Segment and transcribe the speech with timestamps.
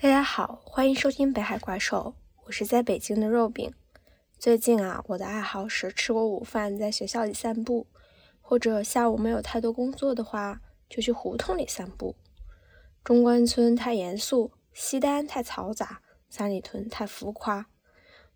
[0.00, 2.14] 大家好，欢迎收听北海怪兽，
[2.46, 3.74] 我是在北京的肉饼。
[4.38, 7.88] 最近啊，我的爱好是吃过午饭在学校里散步，
[8.40, 12.14] 或者下午没有太多工作的话，就去胡同里散步。
[13.02, 17.66] 中关村太严肃，西单太嘈杂，三里屯太浮夸。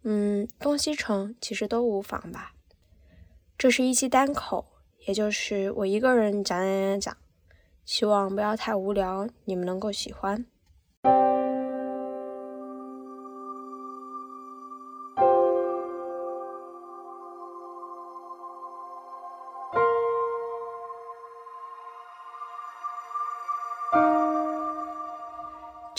[0.02, 2.54] 嗯，东西城其实都无妨吧。
[3.56, 4.66] 这是一期单口，
[5.06, 7.16] 也就是我一个人讲讲讲讲，
[7.84, 10.44] 希望不要太无聊，你们能够喜欢。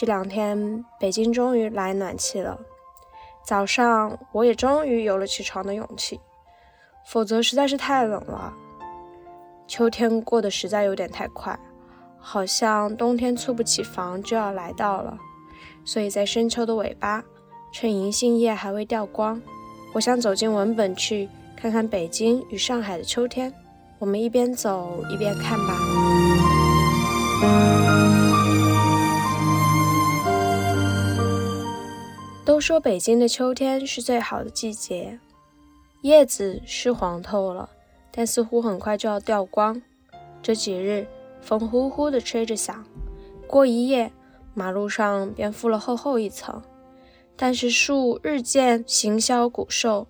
[0.03, 2.59] 这两天，北京终于来暖气了。
[3.41, 6.19] 早上，我也终于有了起床的勇气，
[7.07, 8.53] 否则实在是太冷了。
[9.65, 11.57] 秋天过得实在有点太快，
[12.19, 15.17] 好像冬天猝不及防就要来到了。
[15.85, 17.23] 所以在深秋的尾巴，
[17.71, 19.41] 趁银杏叶还未掉光，
[19.93, 23.53] 我想走进文本去看看北京与上海的秋天。
[23.99, 25.77] 我们一边走一边看吧。
[32.45, 35.17] 都说北京的秋天是最好的季节，
[36.01, 37.69] 叶子是黄透了，
[38.11, 39.81] 但似乎很快就要掉光。
[40.41, 41.07] 这几日
[41.41, 42.85] 风呼呼地吹着响，
[43.47, 44.11] 过一夜
[44.53, 46.61] 马路上便覆了厚厚一层。
[47.37, 50.05] 但是树日渐形消骨瘦，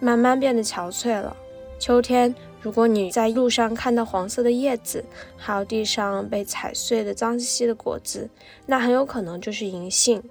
[0.00, 1.34] 慢慢变得憔悴了。
[1.78, 5.02] 秋天，如果你在路上看到黄色的叶子，
[5.36, 8.28] 还有地上被踩碎的脏兮兮的果子，
[8.66, 10.22] 那很有可能就是银杏。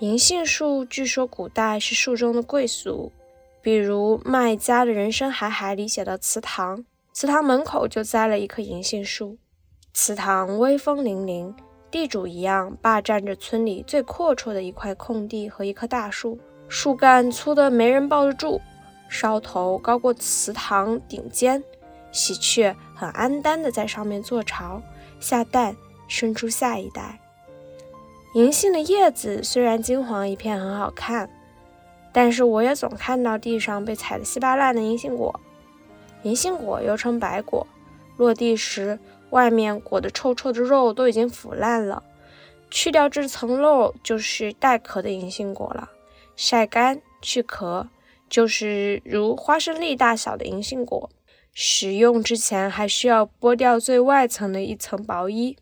[0.00, 3.10] 银杏树据说古代是树中的贵族，
[3.62, 9.38] 比如麦家的人生海海里写到祠堂，祠堂门口就栽了一棵银杏树。
[9.94, 11.54] 祠堂威风凛凛，
[11.90, 18.60] 地主一样霸占着村里最阔绰的一块空地和一棵大树，树干粗得没人抱得住，
[19.08, 21.64] 梢头高过祠堂顶尖，
[22.12, 24.82] 喜鹊很安耽地在上面做巢、
[25.18, 25.74] 下蛋，
[26.06, 27.18] 生出下一代。
[28.36, 31.30] 银杏的叶子虽然金黄一片，很好看，
[32.12, 35.40] 但是我也总看到地上被踩得稀巴烂的银杏果。
[36.22, 37.66] 银杏果又称白果，
[38.18, 38.98] 落地时
[39.30, 42.02] 外面裹得臭臭的肉都已经腐烂了，
[42.70, 45.88] 去掉这层肉就是带壳的银杏果了。
[46.36, 47.88] 晒干去壳，
[48.28, 51.08] 就是如花生粒大小的银杏果。
[51.54, 55.56] 食用之前还需要剥掉最外层的一层薄衣。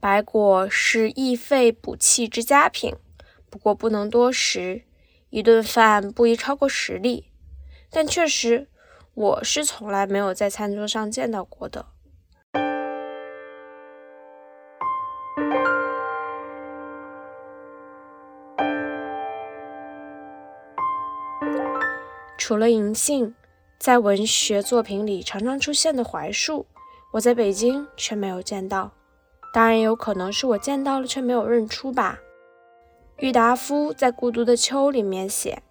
[0.00, 2.96] 白果是益肺补气之佳品，
[3.50, 4.84] 不过不能多食，
[5.28, 7.26] 一顿饭不宜超过十粒。
[7.90, 8.68] 但确实，
[9.12, 11.84] 我是从来没有在餐桌上见到过的。
[22.38, 23.34] 除了银杏，
[23.78, 26.66] 在文学作品里常常出现的槐树，
[27.12, 28.92] 我在北京却没有见到。
[29.52, 32.18] 当然有可能是我见到了却没有认出吧。
[33.18, 35.62] 郁达夫在《孤独的秋》里面写，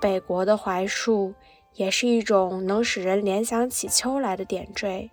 [0.00, 1.34] 北国的槐树
[1.74, 5.10] 也是一种能使人联想起秋来的点缀，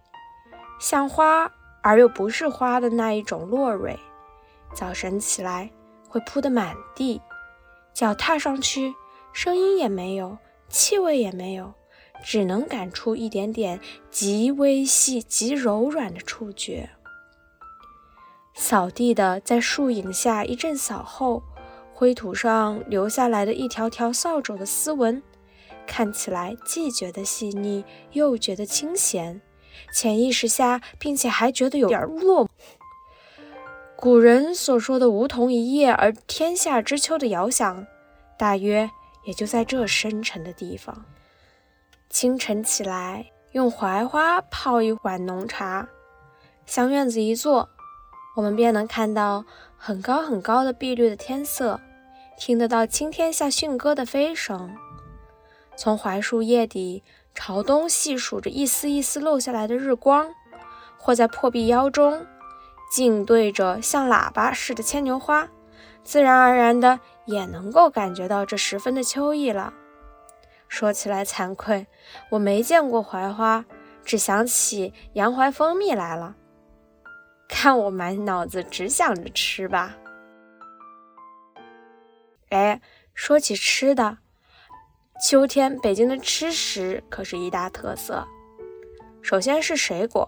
[0.80, 1.52] 像花
[1.84, 4.00] 而又不是花的那一种落蕊。
[4.74, 5.70] 早晨起来
[6.08, 7.22] 会铺得满地，
[7.94, 8.96] 脚踏上去，
[9.34, 10.38] 声音也没有，
[10.70, 11.74] 气味也没有，
[12.24, 13.80] 只能感出一点点
[14.10, 16.90] 极微细、极柔软的触觉。
[18.62, 21.42] 扫地的在树影下一阵扫后，
[21.96, 25.24] 灰土上留下来的一条条扫帚的丝纹，
[25.88, 29.42] 看起来既觉得细腻，又觉得清闲。
[29.92, 32.48] 潜意识下，并且还觉得有点落。
[33.96, 37.88] 古人所说的“梧桐一叶而天下知秋”的遥想，
[38.38, 38.88] 大约
[39.26, 41.04] 也就在这深沉的地方。
[42.12, 45.90] 清晨起来，用槐花泡一碗浓茶，
[46.68, 47.68] 向院子一坐。
[48.36, 49.46] 我们便能看到
[49.78, 51.80] 很高很高的碧绿的天色，
[52.38, 54.76] 听得到青天下驯鸽的飞声。
[55.76, 60.34] 从槐树叶底朝东细数着一丝一丝漏下来的日光，
[60.98, 62.26] 或在破壁腰中
[62.92, 65.50] 静对着像喇叭似的牵牛花，
[66.04, 69.74] 自然而然的也能够感觉到这十分的秋意了。
[70.68, 71.88] 说起来惭愧，
[72.30, 73.66] 我没见过槐花，
[74.06, 76.36] 只想起洋槐蜂蜜来了。
[77.54, 79.96] 看我满脑子只想着吃吧！
[82.50, 82.82] 哎，
[83.14, 84.18] 说起吃的，
[85.22, 88.26] 秋天北京的吃食可是一大特色。
[89.22, 90.28] 首先是水果，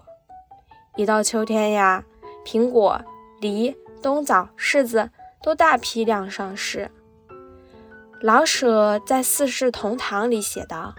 [0.94, 2.04] 一到秋天呀，
[2.44, 3.02] 苹果、
[3.40, 5.10] 梨、冬枣、柿子
[5.42, 6.88] 都大批量上市。
[8.20, 10.94] 老舍在《四世同堂》里写道。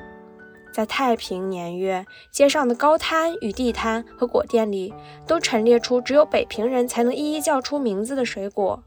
[0.75, 4.93] 在太平年月，街上的糕摊与地摊和果店里，
[5.25, 8.83] 都陈列出只有北平人才能一一叫出名字的水果，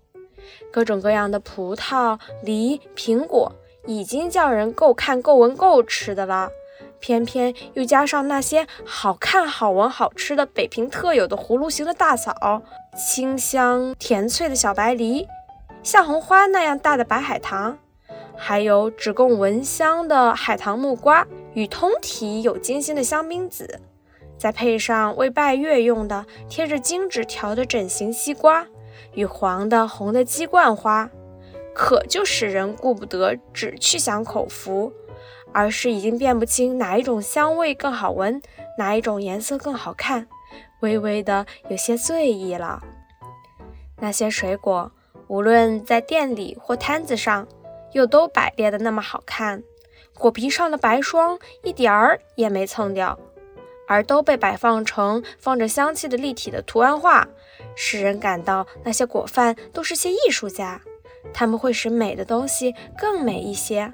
[0.70, 3.50] 各种各样的葡萄、梨、苹果，
[3.86, 6.50] 已经叫人够看、够闻、够吃的了。
[7.00, 12.60] 偏偏又加上那些好看、好闻、好吃的北平特有的葫芦形的大枣、
[12.94, 15.26] 清香甜脆的小白梨、
[15.82, 17.78] 像红花那样大的白海棠，
[18.36, 21.26] 还有只供闻香的海棠木瓜。
[21.58, 23.80] 与通体有金星的香槟紫，
[24.38, 28.64] 再配上为拜月用的贴着金纸条的整形西瓜，
[29.14, 31.10] 与黄的红的鸡冠花，
[31.74, 34.92] 可就使人顾不得只去享口福，
[35.52, 38.40] 而是已经辨不清哪一种香味更好闻，
[38.78, 40.28] 哪一种颜色更好看，
[40.82, 42.80] 微微的有些醉意了。
[43.96, 44.92] 那些水果，
[45.26, 47.48] 无论在店里或摊子上，
[47.94, 49.64] 又都摆列的那么好看。
[50.18, 53.18] 果皮上的白霜一点儿也没蹭掉，
[53.86, 57.28] 而都被摆放成放着香气的立体的图案画，
[57.76, 60.80] 使人感到那些果贩都是些艺术家，
[61.32, 63.92] 他们会使美的东西更美一些。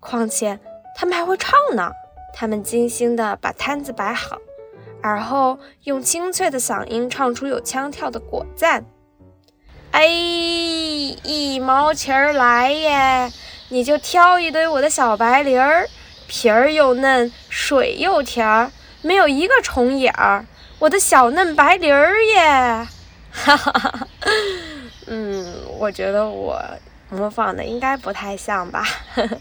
[0.00, 0.58] 况且
[0.96, 1.92] 他们还会唱呢，
[2.34, 4.38] 他们精心地把摊子摆好，
[5.02, 8.84] 而后用清脆的嗓音唱出有腔调的果赞。
[9.90, 13.30] 哎，一毛钱儿来耶！
[13.72, 15.88] 你就挑一堆我的小白梨儿，
[16.28, 18.70] 皮儿又嫩，水又甜，
[19.00, 20.44] 没有一个虫眼儿。
[20.78, 22.86] 我的小嫩白梨儿耶！
[23.30, 24.08] 哈哈哈！
[25.06, 26.62] 嗯，我觉得我
[27.08, 28.84] 模仿的应该不太像吧。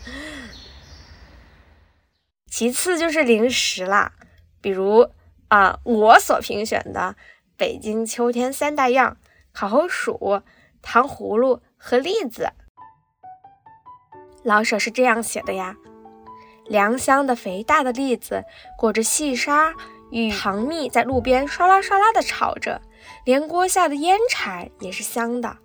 [2.49, 4.13] 其次就是零食啦，
[4.61, 5.09] 比如
[5.49, 7.17] 啊，我所评选的
[7.57, 9.17] 北京秋天三大样：
[9.51, 10.41] 烤红薯、
[10.81, 12.53] 糖葫芦和栗子。
[14.43, 15.75] 老舍是这样写的呀：
[16.65, 18.43] 良香的肥大的栗子
[18.77, 19.73] 裹着细沙
[20.09, 22.81] 与糖蜜，在路边唰啦唰啦地炒着，
[23.25, 25.57] 连锅下的烟柴也是香的。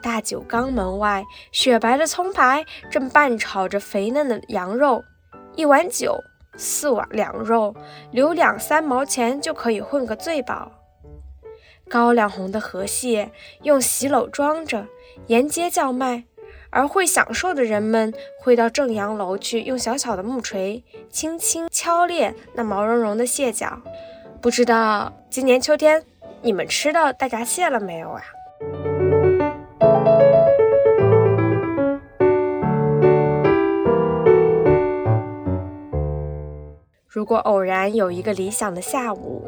[0.00, 5.04] 大酒缸门外，雪白的葱白正拌炒着肥嫩的羊肉，
[5.54, 6.16] 一碗酒，
[6.56, 7.74] 四碗凉肉，
[8.10, 10.72] 留两三毛钱就可以混个醉饱。
[11.88, 13.30] 高粱红的河蟹
[13.62, 14.88] 用席篓装着，
[15.26, 16.24] 沿街叫卖。
[16.72, 23.78] 而会享受的人们会到正阳楼去，用小小的木锤轻轻敲裂那毛茸茸的蟹脚。
[24.40, 26.02] 不知道今年秋天
[26.40, 28.22] 你们吃到大闸蟹了没有啊？
[37.06, 39.46] 如果偶然有一个理想的下午，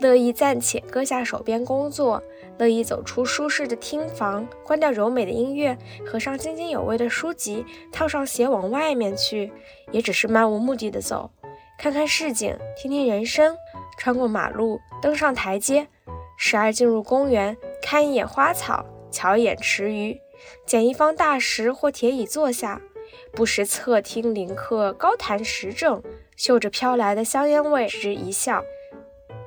[0.00, 2.22] 乐意暂且搁下手边工作，
[2.60, 9.50] 乐意走出舒适的厅房，关掉柔美的音乐，合上津津有味的书籍，套上鞋往外面去，
[9.90, 11.30] 也只是漫无目的的走，
[11.78, 13.56] 看看市井，听听人声，
[13.98, 15.88] 穿过马路，登上台阶，
[16.36, 20.20] 时而进入公园，看一眼花草，瞧一眼池鱼，
[20.66, 22.82] 捡一方大石或铁椅坐下，
[23.32, 26.02] 不时侧听邻客高谈时政，
[26.36, 28.62] 嗅着飘来的香烟味，吱吱一笑。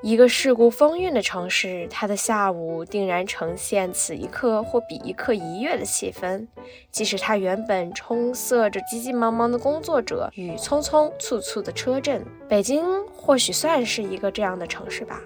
[0.05, 6.45] 一个世故风韵的城市，它的下午定然呈现此一刻或彼一刻一跃的气氛。
[6.91, 12.83] 即使它原本充塞着急急忙忙的工作者与匆匆簇簇的车阵，北京
[13.15, 15.21] 或许算是一个这样的城市吧。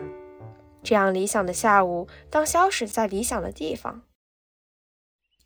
[0.84, 4.04] 这样理想的下午，当消失在理想的地方。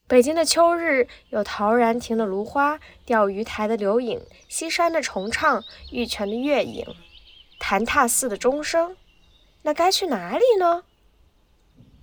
[0.10, 6.86] 北京的秋日，有陶然亭的芦花，钓鱼台的柳影，西山的重唱，玉泉的月影，
[7.62, 8.98] 潭榻寺的钟声。
[9.64, 10.84] 那该去哪里呢？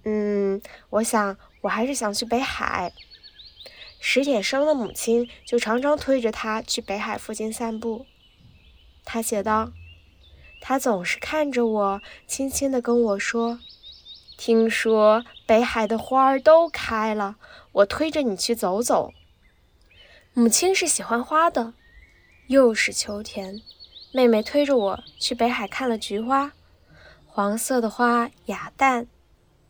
[0.04, 2.92] 嗯，我想我还是想去北海。
[4.00, 8.06] 史铁生的母亲就常常推着他去北海附近散步。
[9.04, 9.72] 他写道
[10.62, 13.58] ：“他总是看着我，轻轻地跟我说
[14.38, 17.36] ：‘听说北海的花儿都开了，
[17.72, 19.12] 我推着你去走走。’
[20.32, 21.74] 母亲是喜欢花的。
[22.46, 23.60] 又是秋天，
[24.12, 26.52] 妹妹推着我去北海看了菊花。”
[27.38, 29.06] 黄色的花雅淡，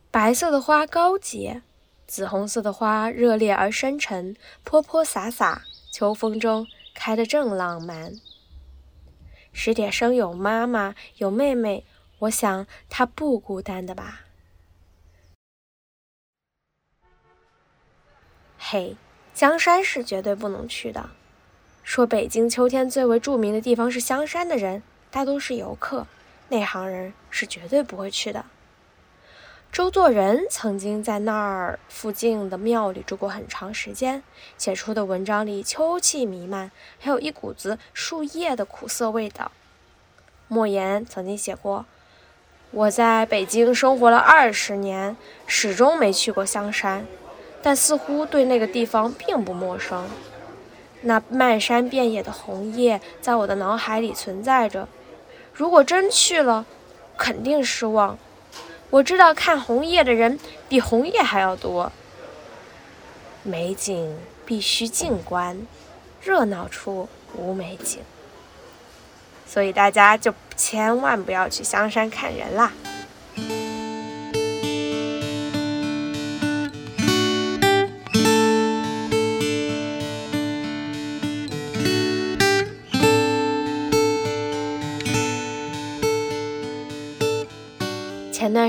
[0.09, 1.61] 白色的花高洁，
[2.07, 8.13] 紫红色的花热烈而深沉，泼泼洒洒，秋风中开得正浪漫。
[9.53, 11.85] 史铁生有妈妈，有妹妹，
[12.21, 14.21] 我想他不孤单的吧？
[18.57, 18.97] 嘿，
[19.35, 21.11] 香山是绝对不能去的。
[21.83, 26.07] 说北京秋天最为著名的地方是香山的人，大多是游客。
[26.49, 28.45] 内行人是绝对不会去的。
[29.71, 34.23] 周作人曾经在那儿附近的庙里住过很长时间，
[34.57, 39.51] 写出的文章里秋气弥漫，还有一股子树叶的苦涩味道。
[40.47, 41.85] 莫言曾经写过
[42.71, 45.15] ：“我在北京生活了二十年，
[45.45, 47.05] 始终没去过香山，
[47.61, 50.07] 但似乎对那个地方并不陌生。
[51.01, 54.87] 那漫山遍野的红叶在我的脑海里存在着，
[55.59, 56.65] 如果真去了，
[57.17, 58.17] 肯定失望。”
[58.91, 60.39] 我知道看红叶的人
[60.69, 61.91] 比红叶还要多，
[63.43, 65.67] 美景必须静观，
[66.21, 67.99] 热闹处无美景，
[69.45, 72.71] 所以大家就千万不要去香山看人啦。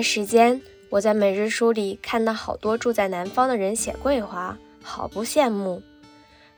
[0.02, 5.82] 时间，我在每日书里看到好多住在南方的人写桂花，好不羡慕。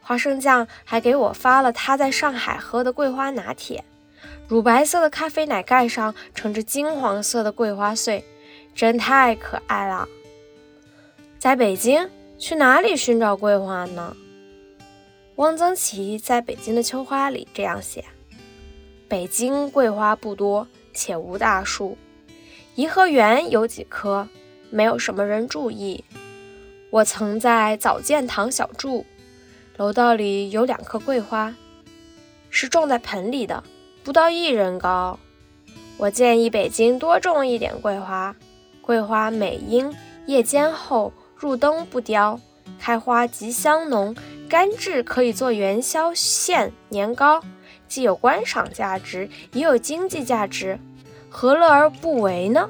[0.00, 3.84] 花生酱还给我发了他在上海喝的桂花拿铁，
[4.48, 8.24] 乳白色的咖啡奶盖上盛着金黄色的桂花碎，
[8.74, 10.08] 真太可爱了。
[11.38, 12.08] 在北京，
[12.38, 14.16] 去哪里寻找桂花呢？
[15.36, 18.04] 汪曾祺在《北京的秋花》里这样写：
[19.08, 21.96] 北京桂花不多，且无大树。
[22.74, 24.26] 颐和园有几棵，
[24.70, 26.04] 没有什么人注意。
[26.88, 29.04] 我曾在早见堂小住，
[29.76, 31.54] 楼道里有两棵桂花，
[32.48, 33.62] 是种在盆里的，
[34.02, 35.18] 不到一人高。
[35.98, 38.34] 我建议北京多种一点桂花，
[38.80, 42.40] 桂花美英，叶尖厚，入灯不凋，
[42.78, 44.16] 开花极香浓，
[44.48, 47.42] 干制可以做元宵馅年糕，
[47.86, 50.78] 既有观赏价值，也有经济价值。
[51.34, 52.68] 何乐而不为呢？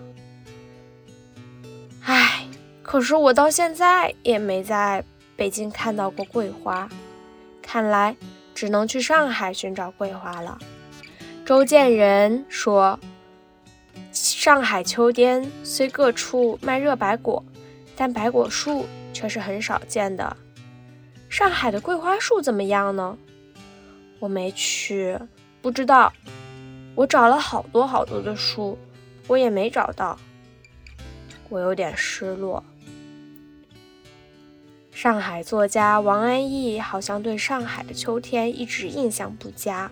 [2.04, 2.47] 唉，
[2.83, 5.04] 可是我到现在也没在
[5.37, 6.88] 北京看到过桂花，
[7.61, 8.16] 看来
[8.54, 10.57] 只能去上海寻找桂花了。
[11.45, 12.99] 周建人说
[14.12, 17.45] ：“上海秋天虽各处卖热白果，
[17.97, 20.37] 但白果树却是很少见的。
[21.28, 23.19] 上海的桂花树怎么样呢？
[24.21, 25.19] 我没去，
[25.61, 26.12] 不知道。”
[26.94, 28.78] 我找了好多好多的书，
[29.26, 30.18] 我也没找到，
[31.49, 32.62] 我有点失落。
[34.90, 39.90] 上海作家王安忆好像对上海的秋天一直印象不佳。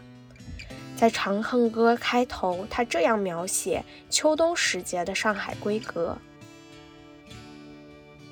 [0.95, 6.19] 在《长恨歌》开头，他这样描写秋冬时节的上海闺阁：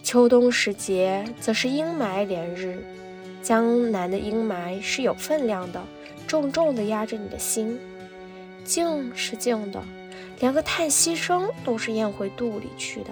[0.03, 2.85] 秋冬时节，则是阴霾连日，
[3.43, 5.83] 江南的阴霾是有分量的，
[6.27, 7.81] 重重地压着你的心。
[8.69, 9.83] 静是静的，
[10.41, 13.11] 连个叹息声都是咽回肚里去的，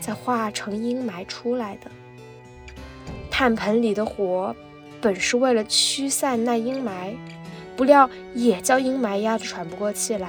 [0.00, 1.88] 再化成阴霾出来的。
[3.30, 4.54] 炭盆里的火
[5.00, 7.14] 本是为了驱散那阴霾，
[7.76, 10.28] 不料也叫阴霾压得喘不过气来，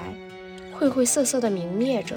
[0.71, 2.15] 晦晦涩涩的明灭着。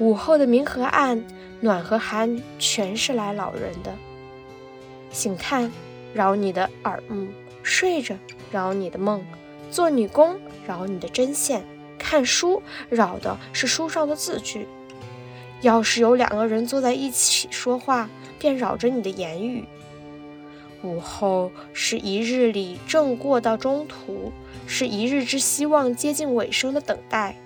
[0.00, 1.24] 午后的明和暗，
[1.60, 3.94] 暖和寒，全是来扰人的。
[5.12, 5.70] 醒看，
[6.12, 7.28] 扰你的耳目；
[7.62, 8.16] 睡着，
[8.50, 9.24] 扰你的梦。
[9.70, 11.64] 做女工扰你的针线，
[11.98, 14.66] 看书扰的是书上的字句。
[15.62, 18.08] 要是有两个人坐在一起说话，
[18.38, 19.64] 便扰着你的言语。
[20.82, 24.30] 午后是一日里正过到中途，
[24.66, 27.36] 是一日之希望接近尾声的等待。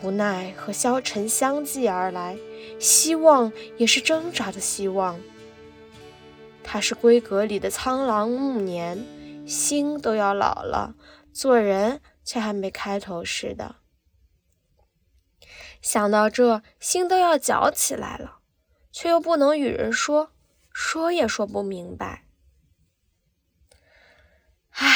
[0.00, 2.36] 不奈和消沉相继而来，
[2.78, 5.18] 希望也是挣扎的希望。
[6.62, 9.04] 它是闺阁里的苍狼暮年，
[9.46, 10.94] 心都要老了。
[11.32, 13.76] 做人却还没开头似的，
[15.80, 18.40] 想到这，心都要绞起来了，
[18.92, 20.32] 却又不能与人说，
[20.72, 22.26] 说也说不明白。
[24.70, 24.88] 唉，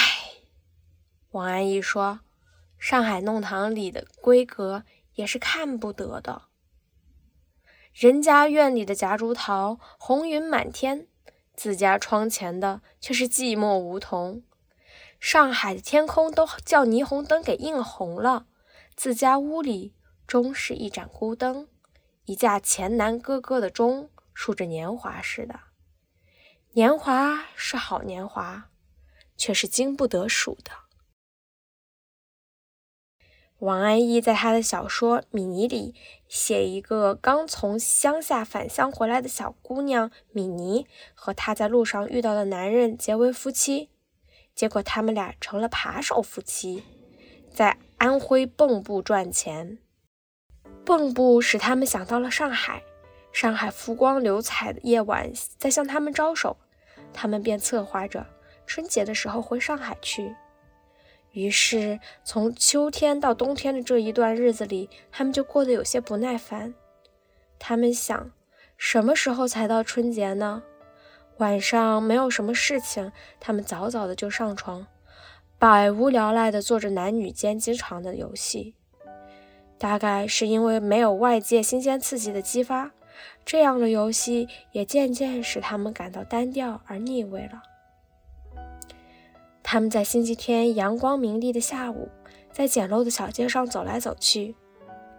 [1.31, 2.21] 王安忆说，
[2.78, 6.43] 上海弄堂里的闺阁也是看不得的，
[7.93, 11.09] 人家院里的夹竹桃红云满天，
[11.55, 14.43] 自家窗前的却是寂寞梧桐。
[15.18, 18.46] 上海的天空都叫霓虹灯给映红了，
[18.94, 19.94] 自家屋里
[20.26, 21.68] 终是一盏孤灯，
[22.25, 25.61] 一架黔南哥哥的钟，数着年华似的。
[26.73, 28.70] 年华是好年华，
[29.37, 30.73] 却是经不得数的。
[33.61, 35.94] 王安忆在他的小说《米妮》里
[36.28, 43.88] 写一个刚从乡下返乡回来的小姑娘米妮和她在路上遇到的男人结为夫妻。
[44.57, 46.83] 结果他们俩成了扒手夫妻，
[47.53, 49.79] 在安徽蚌埠赚钱。
[50.85, 52.83] 蚌埠使他们想到了上海，
[53.33, 56.57] 上海浮光流彩的夜晚在向他们招手，
[57.13, 58.27] 他们便策划着
[58.67, 60.35] 春节的时候回上海去。
[61.33, 66.73] 于是，从秋天到冬天的这一段日子里，他们就过得有些不耐烦。
[67.59, 68.31] 他们想，
[68.79, 70.63] 什么时候才到春节呢？
[71.38, 74.87] 晚上没有什么事情，他们早早的就上床，
[75.59, 78.75] 百无聊赖的做着男女间经常的游戏。
[79.78, 82.93] 大概是因为没有外界新鲜刺激的激发，
[83.45, 87.62] 这样的游戏也渐渐使他们感到单调而腻味了。
[89.62, 92.09] 他们在星期天阳光明丽的下午，
[92.50, 94.55] 在简陋的小街上走来走去，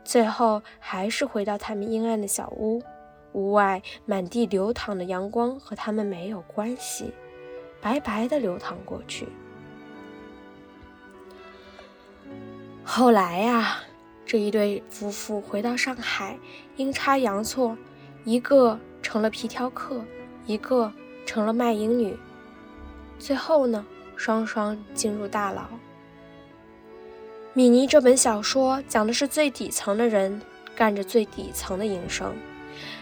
[0.04, 2.82] 最后还是回到他们阴暗的小屋。
[3.38, 7.14] 屋外满地流淌的阳光和他们没有关系，
[7.80, 9.28] 白白的流淌过去。
[12.84, 13.78] 后来呀。
[14.30, 16.38] 这一对夫妇回到上海，
[16.76, 17.78] 阴差阳错，
[18.26, 20.04] 一个成了皮条客，
[20.46, 20.92] 一个
[21.26, 22.14] 成了卖淫女，
[23.18, 23.86] 最后呢，
[24.18, 25.64] 双双进入大牢。
[27.54, 30.42] 米妮这本小说讲的是最底层的人
[30.76, 32.36] 干着最底层的营生，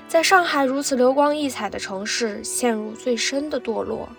[0.08, 4.10] 在上海如此流光溢彩的城市，陷入最深的堕落。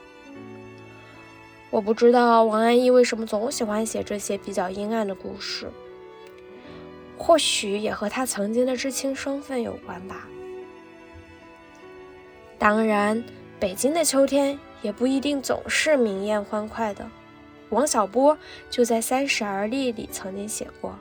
[1.71, 5.71] 我不知道王安忆为什么总喜欢写这些比较阴暗的故事。
[7.19, 10.29] 或许也和他曾经的知青身份有关吧。
[12.59, 13.25] 当然，
[13.59, 17.09] 北京的秋天也不一定总是明艳欢快的。
[17.71, 18.37] 王小波
[18.71, 20.99] 就在《三十而立》里曾经写过：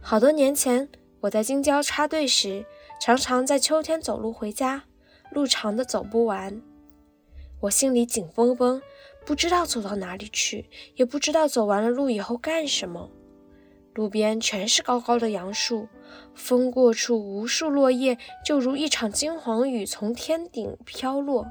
[0.00, 0.88] 好多年前，
[1.20, 2.64] 我在京郊插队时，
[3.04, 4.84] 常常在秋天走路回家，
[5.32, 6.62] 路长的走不完，
[7.58, 8.80] 我心里紧绷绷，
[9.26, 13.10] 不知道走到哪里去，也不知道走完了路以后干什么。
[13.94, 15.88] 路边全是高高的杨树，
[16.32, 18.16] 风过处，无数落叶
[18.46, 21.44] 就如一场金黄雨从天顶飘落，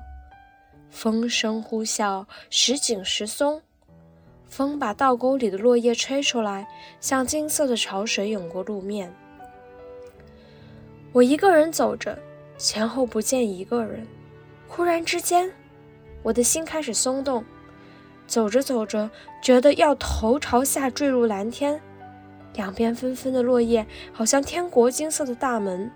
[0.90, 3.62] 风声呼啸，时紧时松。
[4.46, 6.66] 风把道沟里的落叶吹出来，
[7.02, 9.14] 像金色的潮水涌过路面。
[11.14, 12.18] 我一个人走着，
[12.58, 14.08] 前后不见一个人。
[14.66, 15.52] 忽然之间，
[16.24, 17.44] 我的心开始松动，
[18.28, 19.10] 走着走着，
[19.44, 21.82] 觉得要头朝下坠入蓝天。
[22.54, 25.92] 两边纷纷的落叶，好像天国金色的大门。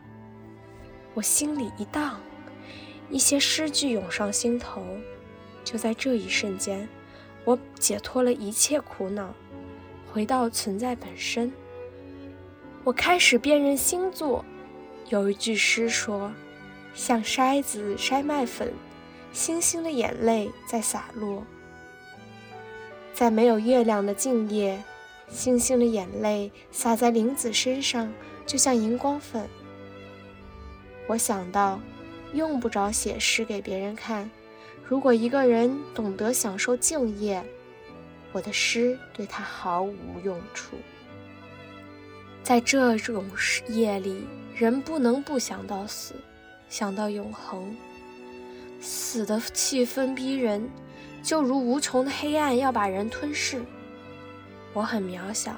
[1.14, 2.20] 我心里一荡，
[3.10, 4.84] 一些诗句涌上心头。
[5.64, 6.88] 就在这一瞬间，
[7.46, 9.34] 我解脱了一切苦恼，
[10.12, 11.50] 回到存在本身。
[12.84, 14.44] 我开始辨认星座。
[15.10, 16.32] 有一句诗说
[16.96, 18.74] ：“像筛子筛麦粉，
[19.32, 21.44] 星星的眼泪在洒落，
[23.14, 24.84] 在没有月亮的静夜。”
[25.28, 28.14] 星星的眼泪洒在林子身上，
[28.46, 29.50] 就像荧光粉。
[31.08, 31.80] 我想到，
[32.34, 34.30] 用不着写诗给别人看。
[34.84, 37.44] 如果一个人懂得享受静夜，
[38.32, 40.78] 我的诗对他毫无用处。
[42.46, 43.26] 在这种
[43.70, 46.14] 夜里，人不能不想到死，
[46.70, 47.76] 想到永恒。
[48.80, 50.70] 死的气氛逼人，
[51.24, 53.66] 就如无穷的黑暗要把人吞噬。
[54.74, 55.58] 我很渺小，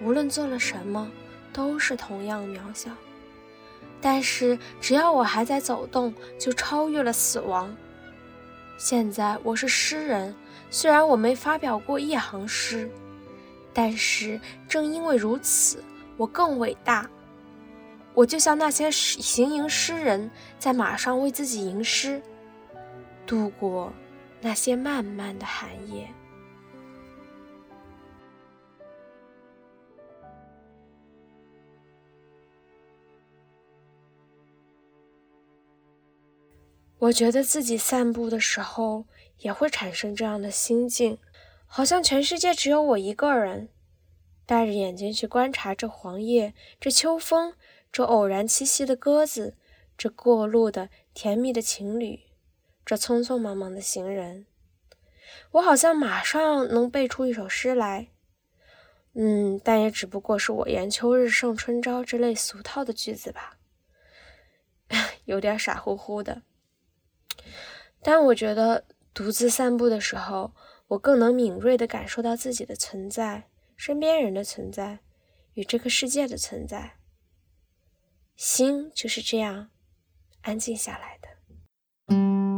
[0.00, 1.10] 无论做了什么，
[1.52, 2.92] 都是同样渺小。
[4.00, 7.74] 但是只要我还在走动，就超越了死亡。
[8.78, 10.32] 现在我是诗人，
[10.70, 12.88] 虽然我没发表过一行诗，
[13.74, 15.82] 但是正因为如此，
[16.22, 17.10] 我更伟大。
[18.14, 22.22] 我就像那些行吟诗人，在马上为自己吟诗，
[23.26, 23.92] 度过
[24.40, 26.08] 那些漫漫的寒夜。
[36.98, 39.06] 我觉得自己散步的时候
[39.38, 41.18] 也会产生这样的心境，
[41.66, 43.70] 好像全世界只有我一个人，
[44.46, 47.54] 戴着眼睛去观察这黄叶、这秋风、
[47.90, 49.56] 这偶然栖息的鸽子、
[49.96, 52.20] 这过路的甜蜜的情侣、
[52.84, 54.46] 这匆匆忙忙的行人。
[55.52, 58.08] 我好像马上能背出一首诗来，
[59.14, 63.58] 嗯，但也只不过是我言秋日胜春朝之类俗套的句子吧，
[65.24, 66.42] 有点傻乎乎的。
[68.02, 70.52] 但我觉得独自散步的时候，
[70.88, 73.48] 我更能敏锐地感受到自己的存在、
[73.84, 75.00] 身边人的存在
[75.54, 76.98] 与这个世界的存在。
[78.36, 79.70] 心就是这样
[80.42, 82.51] 安静下来的。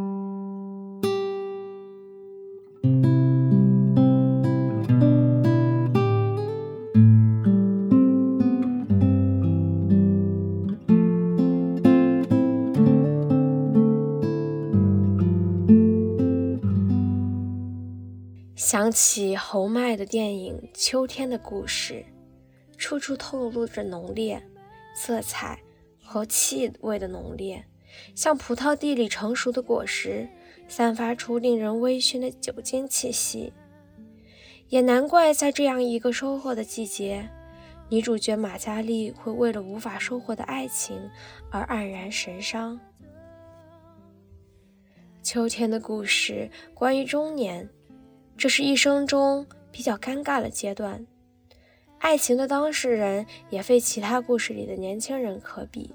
[18.65, 22.03] 想起侯麦的电影《秋天的故事》，
[22.79, 24.43] 处处透露着浓烈
[24.97, 25.61] 色彩
[26.03, 27.63] 和气味的浓烈，
[28.15, 30.27] 像葡萄地里成熟的果实，
[30.67, 33.53] 散发出令人微醺的酒精气息。
[34.71, 37.29] 也难怪，在这样一个收获的季节，
[37.91, 41.11] 女主角马嘉丽会为了无法收获的爱情
[41.51, 42.81] 而黯然神伤。
[45.23, 47.69] 秋天的故事，关于中年。
[48.37, 51.07] 这是一生中比较尴尬的阶段，
[51.99, 55.95] 爱情的当事人也非其他故事里的年轻人可比。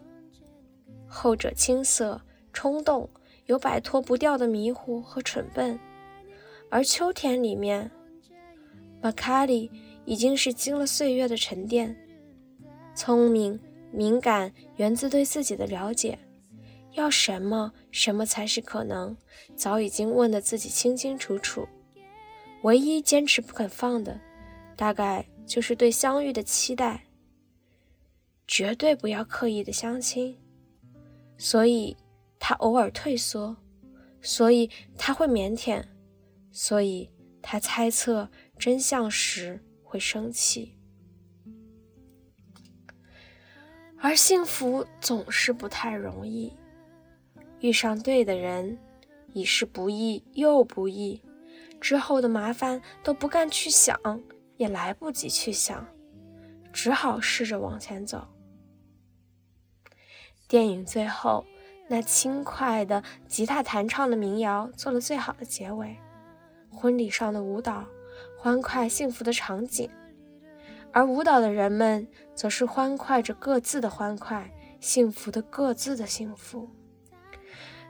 [1.08, 2.22] 后者青涩、
[2.54, 3.10] 冲动，
[3.46, 5.78] 有摆脱不掉的迷糊和蠢笨；
[6.70, 7.92] 而秋天里面，
[9.02, 9.72] 马卡里
[10.06, 11.96] 已经是经了岁月的沉淀，
[12.96, 13.60] 聪明、
[13.92, 16.18] 敏感，源自对自己的了解，
[16.94, 19.16] 要什么，什么才是可能，
[19.56, 21.68] 早已经问得自己清清楚楚。
[22.64, 24.20] 唯一坚持不肯放的，
[24.76, 27.06] 大概就是对相遇的期待。
[28.48, 30.36] 绝对不要刻意的相亲，
[31.38, 31.96] 所以
[32.40, 33.56] 他偶尔退缩，
[34.22, 35.84] 所以他会腼腆，
[36.52, 37.12] 所以
[37.44, 40.76] 他猜测真相时会生气。
[44.00, 46.52] 而幸福总是不太容易，
[47.60, 48.80] 遇上对的人，
[49.34, 51.22] 已是不易又不易。
[51.80, 53.98] 之后的麻烦都不敢去想，
[54.58, 55.88] 也来不及去想，
[56.74, 58.28] 只好试着往前走。
[60.48, 61.46] 电影最后，
[61.88, 65.96] 那轻快的吉他弹唱的民谣做了最好的结尾。
[66.72, 67.86] 婚礼上的舞蹈，
[68.38, 69.90] 欢快幸福的场景，
[70.92, 76.70] 而舞蹈的人们则是欢快着各自的欢快，幸福的各自的幸福。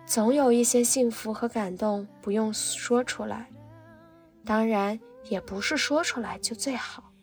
[0.05, 3.49] 总有一些幸福和感动不用说出来。
[4.49, 7.13] 当然，也不是说出来就最好。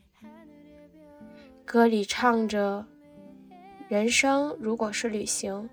[1.65, 2.87] 歌里唱着
[3.91, 5.69] ：“人生如果是旅行，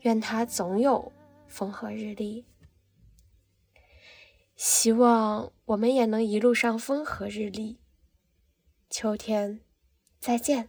[0.00, 1.10] 愿它总有
[1.46, 2.44] 风和日丽。”
[4.54, 7.80] 希望我们也能一路上风和日丽。
[8.90, 9.60] 秋天，
[10.20, 10.68] 再见。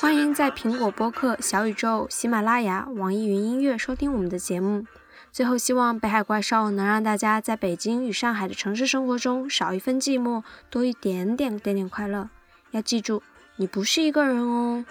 [0.00, 4.84] 欢迎在苹果播客、小宇宙、喜马拉雅、网易云音乐收听我们的节目。
[5.30, 12.30] 最后，希望北海怪兽能让大家在北京与上海的城市生活中少一份寂寞，多一点点点点快乐。
[12.70, 13.22] 要记住，
[13.56, 14.84] 你不是一个人哦。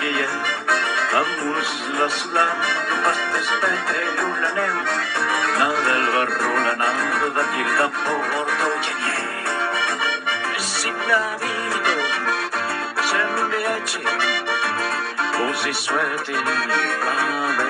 [0.00, 0.34] vieilles
[1.18, 1.40] amb
[1.98, 4.76] les lampes despenjant la neu.
[5.58, 9.24] Nada el barro, la nada d'aquí el de Porto Genier.
[10.68, 11.96] Signadito,
[13.10, 14.02] sembra un viatge,
[15.36, 17.68] così suelti verde.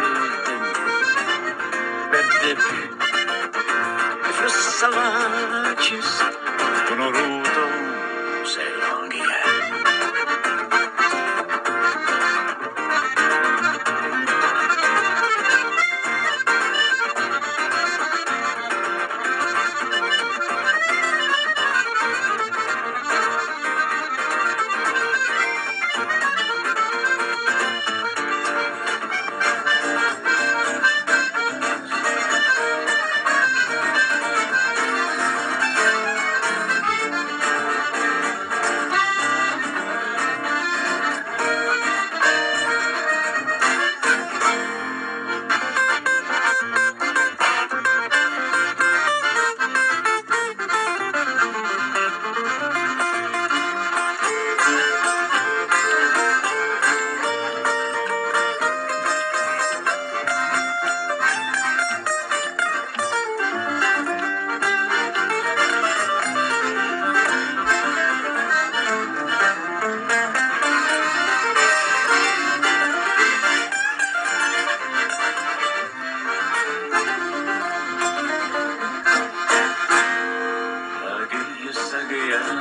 [2.11, 2.83] Verde più,
[4.27, 4.31] e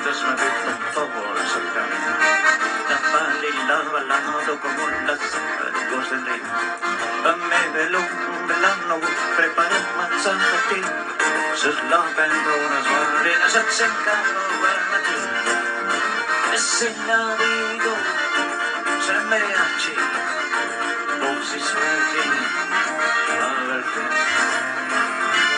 [0.03, 1.39] desmedida favor
[3.41, 5.19] y la alado como las
[5.93, 6.41] hojas de rey.
[7.23, 8.01] Dame veló
[8.47, 8.99] velano,
[9.35, 10.81] preparé manzana ti.
[11.55, 15.17] Sus lampendoras marinas se secaron a ti.
[16.53, 17.93] Ese navío
[19.05, 19.95] se me achí.
[21.19, 22.21] Vos y suerte,
[23.41, 24.01] a verte,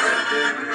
[0.04, 0.72] verte.